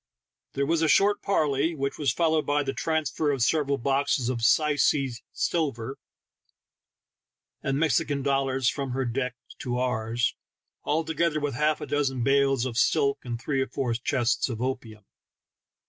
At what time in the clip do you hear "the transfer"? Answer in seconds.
2.63-3.29